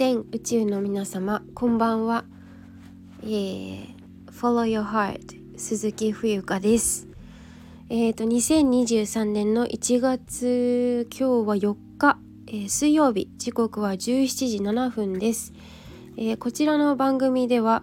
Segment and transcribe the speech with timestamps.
[0.00, 2.24] 全宇宙の皆様こんばんは、
[3.22, 3.86] えー、
[4.32, 7.06] Follow Your Heart 鈴木冬香です。
[7.90, 15.52] えっ、ー、と2023年の1月今日は4日、えー、水曜日時刻は17時7分です、
[16.16, 17.82] えー、こちらの番組では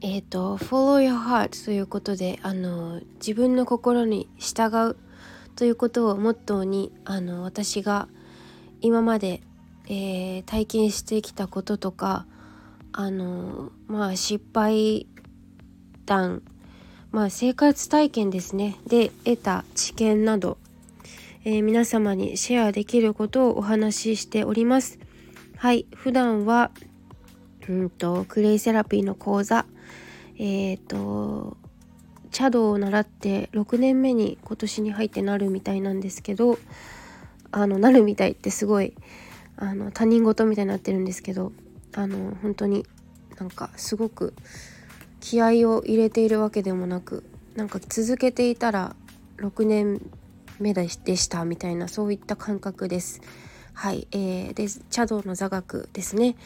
[0.00, 4.96] えっ、と Follow Your Heart ということであの自分の心に従う
[5.56, 8.08] ということをモットーにあの私が
[8.82, 9.40] 今まで、
[9.86, 12.26] えー、体験してきたこととか
[12.92, 15.06] あのまあ失敗
[16.04, 16.42] 談
[17.10, 18.76] まあ生活体験ですね。
[18.86, 20.58] で得た知見など、
[21.44, 24.98] えー、皆様にシェアできることをお話ししております。
[25.56, 26.70] はい普段は
[27.68, 29.64] うんとクレイセラピーの講座
[30.38, 31.56] えっ、ー、と
[32.32, 36.58] 茶道を習って6年目に今年に入ってなるみたいなんですけど
[37.52, 38.94] あのなるみたいってすごい
[39.56, 41.52] あの他人事みたいになってるんですけど
[41.94, 42.86] あの本当に
[43.38, 44.34] なんかすごく
[45.20, 48.96] 気合を入れているわけでもなくなんか続けていたら
[49.36, 50.00] 6年
[50.58, 53.20] 目でしたみたいなそういった感覚です。
[53.74, 56.36] はい、えー、で茶道の座学ですね。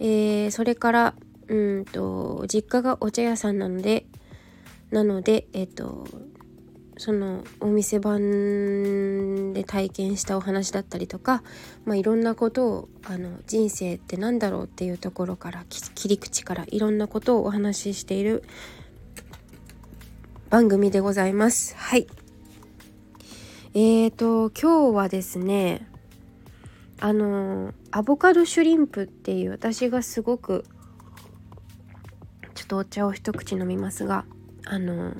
[0.00, 1.14] えー、それから
[1.48, 4.06] うんと実家がお茶屋さんなので
[4.90, 6.06] なのでえっ、と
[6.96, 11.42] そのお店番で体験したお話だったりとか、
[11.84, 18.44] まあ、いろんなことをあの人生って何だろうっていうところから切り口からいろんなことをお話ししている
[20.50, 21.74] 番組でございます。
[21.76, 22.06] はい。
[23.74, 25.88] えーと今日はですね
[27.00, 30.64] あのアボカドシュリンプっていう私がすごく
[32.54, 34.24] ちょっとお茶を一口飲みますが
[34.64, 35.12] あの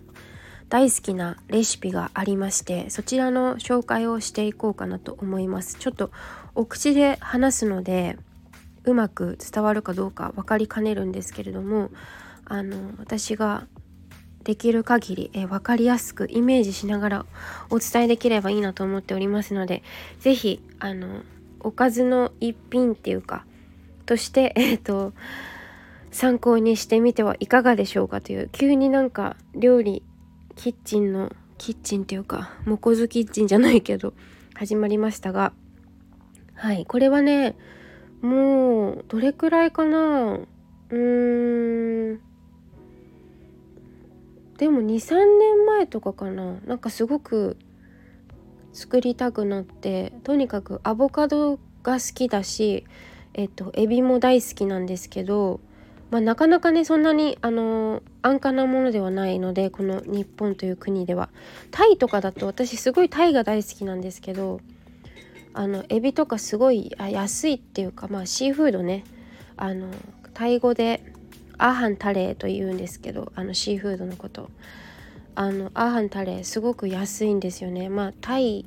[0.68, 5.76] 大好きなレシピがありましてそちらの紹介をしていこうかなと思います。
[5.78, 6.10] ちょっと
[6.54, 8.16] お口で話すので
[8.84, 11.90] うまく伝わるかどうか分かりかねるんですけれども
[12.44, 13.66] あの私が
[14.44, 17.26] できる限りえ分かりやすくイメージしながら
[17.70, 19.82] お伝えできればいいなと思っておりますので
[20.20, 21.22] 是非あの
[21.60, 23.46] おかずの一品っていうか
[24.04, 25.14] として えっ、ー、と
[26.10, 30.02] 参考にしてみてはいかがでしょうかという急になんか料理
[30.56, 34.14] キッチンのキッチンっていうかモコズキッチンじゃないけど
[34.54, 35.52] 始まりましたが
[36.54, 37.56] はいこれはね
[38.24, 40.38] もうどれくらいかな。
[40.38, 42.20] うーん。
[44.56, 46.58] でも23年前とかかな。
[46.64, 47.58] なんかすごく
[48.72, 52.86] 作りたくなってとにかくアボカドが好きだし
[53.34, 55.60] えっとエビも大好きなんですけど
[56.14, 61.28] まあ、なかなかねそんなにあの安価なものではないのでこの日本という国では。
[61.72, 64.60] タイとかだと私すごいタイが大好きなんですけど
[65.54, 69.02] あのエビとかすごい安いっていうかまあシーフードね。
[69.56, 69.88] あの
[70.34, 71.02] タイ語で
[71.58, 74.50] アーハンタレーと言うんですけどあのシーフードのこと。
[75.34, 77.88] あのアーハンタレーすごく安いんですよね。
[77.88, 78.64] まあタイ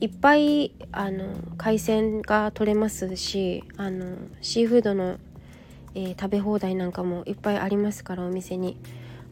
[0.00, 1.24] いっぱいあの
[1.56, 5.16] 海鮮が取れますしあのシーフードの
[5.94, 8.76] えー、食べ放題なんかもいっぱいありますからお店に。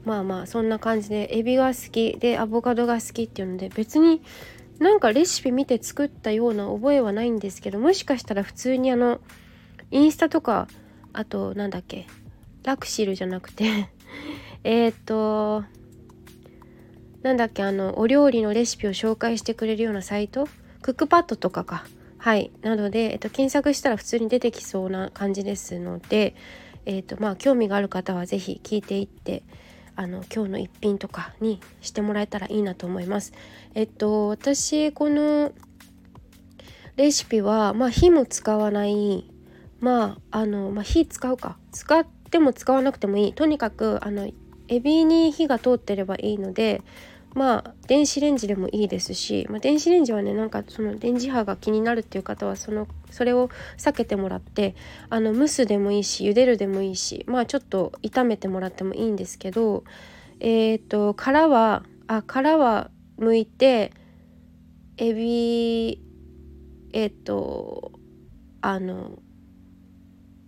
[0.04, 4.22] まあまあそんな感じでエビが好きでアボカドが好きっていうので別に
[4.78, 9.20] なんかレシピ見て作ったような覚えはないんですけどもしかしたら普通にあの
[9.90, 10.68] インスタとか
[11.12, 12.06] あとなんだっけ
[12.64, 13.90] ラクシルじゃなくて
[14.64, 15.64] えっと
[17.22, 20.48] なんだっけあのお料理のレシピを紹介してくれるようなサイト？
[20.80, 21.84] クックパッドとかか。
[22.20, 22.50] はい。
[22.60, 26.34] なので、えっと、検索したら普通に出てきそうな感じですので、
[26.84, 29.42] えっとまあ、興味がある方は是非聞いていって
[29.96, 33.32] あの今日の一品とかにしてもらえたらいいなと思います。
[33.74, 35.52] えっと私この
[36.96, 39.24] レシピは、まあ、火も使わない
[39.80, 41.56] まああの、まあ、火使うか。
[41.72, 43.32] 使っても使わなくてもいい。
[43.32, 44.28] とにかくあの
[44.68, 46.82] エビに火が通ってればいいので
[47.34, 54.74] まあ電子レンジでもいいですし、まあ、電子レンジはねなんかその電磁波が気になるっていう方はそのそれを避けてもらって
[55.10, 59.84] あの蒸すでもいいし茹でるでもいいしまあちょっと炒めてもらってもいいんですけど
[60.40, 63.92] えっ、ー、と殻はあ殻は剥いて
[64.96, 66.02] エビ
[66.92, 67.92] えっ、ー、と
[68.60, 69.18] あの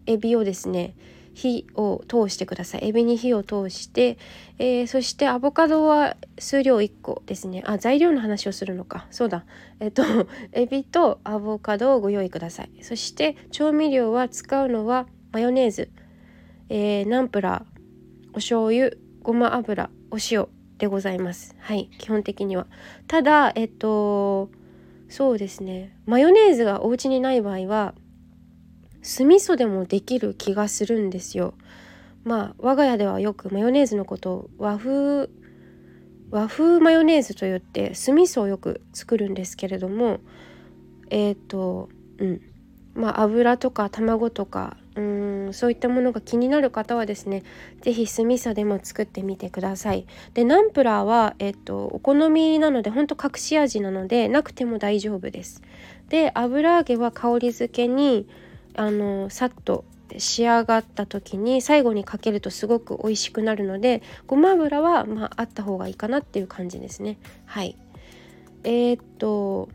[0.06, 0.96] エビをですね
[1.34, 2.88] 火を通してください。
[2.88, 4.18] エビに火を通して、
[4.58, 7.62] えー、そしてアボカドは数量1個ですね。
[7.66, 9.06] あ材料の話をするのか。
[9.10, 9.44] そうだ。
[9.80, 10.02] えっと
[10.52, 12.70] エビとアボカドをご用意ください。
[12.82, 15.90] そして調味料は使うのはマヨネーズ、
[16.68, 18.30] えー、ナンプラー。
[18.32, 18.90] お醤油。
[19.22, 19.90] ごま油。
[20.10, 20.48] お塩
[20.78, 21.54] でございます。
[21.58, 21.88] はい。
[21.98, 22.66] 基本的には。
[23.06, 24.50] ただえっと
[25.08, 25.96] そうですね。
[26.06, 27.94] マヨネーズがお家にない場合は
[29.02, 31.54] 酢味噌でもできる気がするんですよ。
[32.24, 35.28] まあ我が家ではよくマヨネーズのことを和風
[36.30, 40.20] 和風マヨネーズといって酢味噌をよく作るんですけれども
[41.10, 41.88] えっ、ー、と
[42.18, 42.40] うん
[42.94, 47.42] まあ油とか卵とかうんそういったものが気になる方はですね
[47.80, 50.06] 是非酢味噌でも作ってみてください。
[50.34, 55.62] でナンプラーは、えっと、お好みなのでほんと隠し味なのでなくても大丈夫です。
[56.08, 58.28] で油揚げは香り付けに
[58.76, 59.84] あのさっと
[60.18, 67.18] 仕上がった時に最後にかけるとすごく美味しくなるのでごま油はまああった方がいいかなっていう感じですね。
[67.46, 67.76] はい
[68.64, 69.68] えー、っと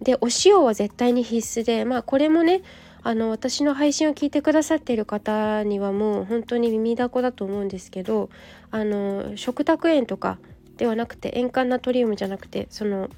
[0.00, 2.62] でお塩は絶対に必須でまあこれもね
[3.02, 8.30] あの私の配信を聞いてくださっている方にはもう本当に耳だこだと思うんですけど
[8.70, 10.38] あの食卓塩とか
[10.76, 13.08] ではなくて塩化ナトリウムじゃなくてその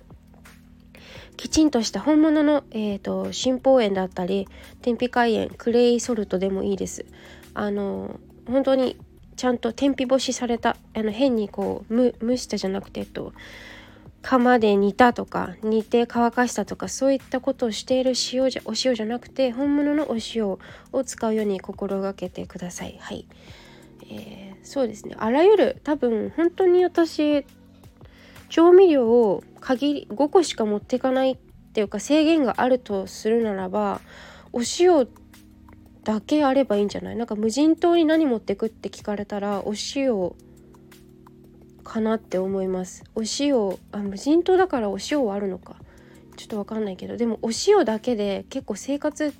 [1.38, 4.48] きちんとした本物の、えーと、新宝塩だったり
[4.82, 7.06] 天日海塩クレイソルトでもいいです。
[7.54, 8.96] あの本当に
[9.36, 13.32] ちゃんと天日干しされたあの変にこう蒸したじゃなくて、えっと、
[14.20, 20.58] 釜で煮たとか煮て乾かしたとかそういったことをしている塩じゃお塩じゃなくて本物のお塩を
[21.04, 22.96] 使うように心がけてください。
[22.98, 23.28] はい、
[24.10, 27.44] えー、そうですねあらゆる多分本当に私
[28.48, 34.00] 調味料を限り5個しか持っていかないっていうか制限があるとするならば
[34.52, 35.06] お塩
[36.04, 37.16] だけあればいいんじゃない？
[37.16, 40.32] なんか無人島に何持ってくって聞かれたらお塩
[41.84, 43.04] かなって思います。
[43.14, 45.76] お塩あ無人島だからお塩はあるのか。
[46.36, 47.16] ちょっとわかんないけど。
[47.16, 49.34] でもお塩だけで結構生活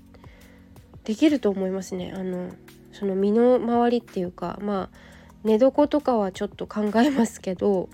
[1.05, 2.13] できると思いますね。
[2.15, 2.51] あの
[2.93, 4.97] その身の回りっていうかまあ
[5.45, 7.89] 寝床とかはちょっと考えますけど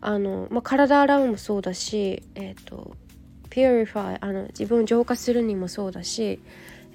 [0.00, 2.96] あの、まあ、体洗うもそうだしえ、ー、と
[3.50, 6.40] purify あの自分を浄化するにもそうだし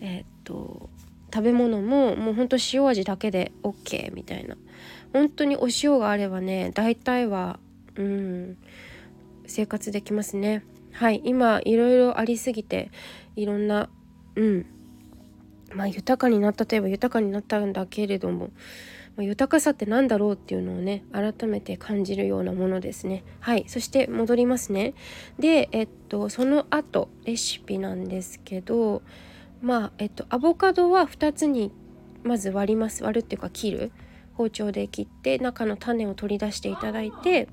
[0.02, 0.90] え、ー、と
[1.34, 4.56] 食べ物ももうほんと塩味だけで OK みたいな。
[5.14, 7.60] 本当にお塩があればね大体は
[7.96, 8.58] うん
[9.48, 10.64] 生活できますね。
[10.92, 12.92] はい今いろいろありすぎて
[13.36, 13.90] いろんな
[14.36, 14.66] うん
[15.74, 18.50] まあ豊かになったといえば豊かになったんだけれども、
[19.18, 23.24] 豊かさって何だろうっていうのをね改めて感じるようなものですね。
[23.40, 24.94] はいそして戻りますね。
[25.40, 29.02] でえっとその後レシピなんですけど
[29.62, 31.72] まあえっとアボカドは2つに
[32.24, 33.04] まず割ります。
[33.04, 33.92] 割るっていうか切る。
[34.36, 37.48] 包丁で切って中の種を取り出していただいて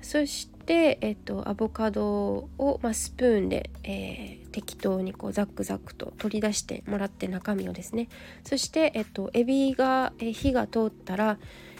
[0.00, 8.10] そして、でえっと、アボカドを、まあ、スプーンで、えー、適当にこうザックザクと取り出してもらって中身をですね
[8.44, 11.38] そして、えっと、エビが、え火が通ったら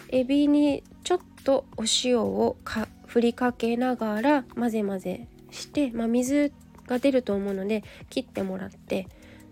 [0.09, 6.51] エビにちょっとお塩をか振りかけながら混ぜ混ぜして、まあ、水
[6.87, 9.07] が出ると思うので切ってもらって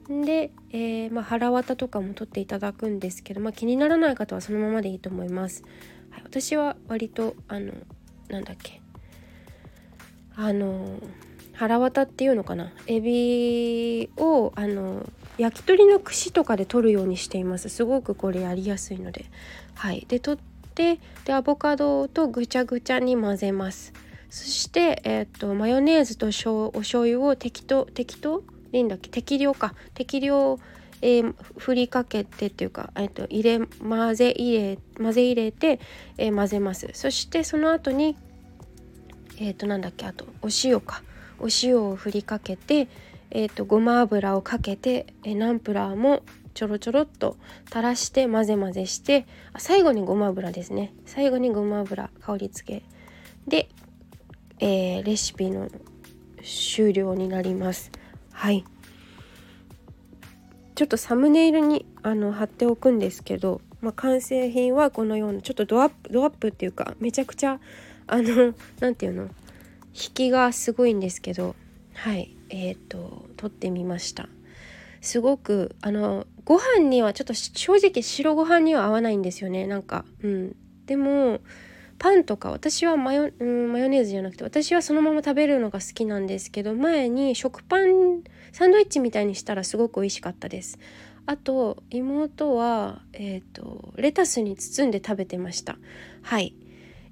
[0.10, 5.64] で、えー、まあ、腹綿とかも取っていただくんですけど、まあ、気にならない方はそのままでいいと思います。
[6.10, 7.74] はい、私は割とあの
[8.30, 8.82] なんだっけ
[10.38, 11.00] あの
[11.54, 12.72] 腹綿っていうのかな？
[12.86, 17.70] エビをあの焼き鳥の串とかで取るようにしています。
[17.70, 19.26] すごくこれやりやすいので。
[19.74, 20.06] はい。
[20.08, 23.94] で取ってでアボカドとぐちゃぐちゃに混ぜます。
[24.30, 28.44] そしてえ、ー、とマヨネーズとしょお醤油を適当適当？
[28.72, 29.10] でいいんだっけ？
[29.10, 29.74] 適量か。
[29.96, 30.60] 適量
[31.00, 35.80] えー、振りかけてっていうか、えー、と入れ混ぜ入れ混ぜ入れて、
[36.18, 36.90] えー、混ぜます。
[36.94, 38.16] そしてその後に
[39.38, 41.04] えっ、ー、となんだっけあとお塩か。
[41.40, 42.88] お塩を振りかけて
[43.30, 50.94] えーと、ごま油をかけて、えナンプラーもちょろちょろっと垂らして混ぜ混ぜしてあ最後にごま油ですね。
[51.06, 52.84] 最後にごま油香り付け。
[53.48, 53.70] で、
[54.60, 55.70] えー、レシピの
[56.44, 57.92] 終了になります。
[58.32, 58.64] はい。
[60.76, 67.60] ちょっとサムネイルにあの貼っておくんですけど、まあ、完成品はこのようなちょっとドアップドアップっていうかめちゃくちゃ
[68.08, 69.24] あの何て言うの？
[69.94, 71.56] 引きがすごいんですけど
[71.94, 74.30] はいえっ、ー、と撮ってみました。
[75.02, 79.68] すごくあのご飯にはちょっと正直白ご飯には合わないんですよね。
[79.68, 80.56] なんかうん。
[80.86, 81.40] でも
[82.00, 88.22] パンとか私はマヨ,、うん、マヨネーズじゃなくて私はそのまま食べるのが好きなんですけど前に食パン
[88.52, 90.80] サンドイッチみたいにしたらすごく美味しかったです。
[91.26, 95.78] あと妹は、えーと、レタスに包んで食べてました。
[96.22, 96.54] はい、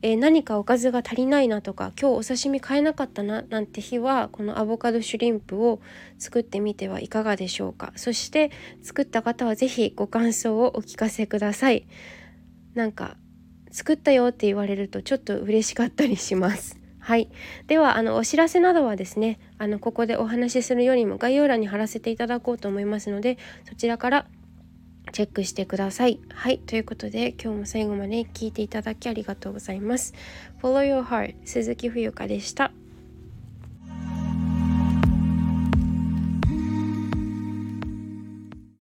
[0.06, 5.82] えー、何かおかずが足りないなとか今日お刺身買えなかったななんて日はこのアボカドシュリンプを
[6.20, 7.92] 作ってみてはいかがでしょうか。
[7.96, 8.52] そして
[8.84, 11.88] 作った方は是非ご感想をお聞かせください。
[12.76, 13.18] なんか
[13.72, 16.80] 作ったよって言われるとちょっと嬉しかったりします。
[17.02, 17.28] はい。
[17.66, 24.28] ではあのお知らせなどはですねあのここでお話しするよりも概要欄に貼らせていただこうと思いますのでそちらから
[25.12, 26.20] チェックしてください。
[26.30, 26.60] はい。
[26.60, 30.14] ということで、今日も最後まで聞いていただきありがとうございます。
[30.62, 32.72] Follow Your Heart 鈴木冬香でした。